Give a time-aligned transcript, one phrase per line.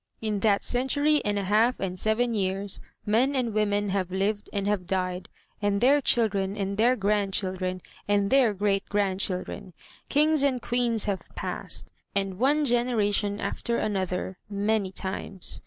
[0.19, 4.65] In that century and a half and seven years men and women have lived and
[4.65, 5.29] have died,
[5.61, 9.73] and their children and their grandchildren and their great grandchildren;
[10.09, 15.59] kings and queens have passed, and one gener ation after another, many times.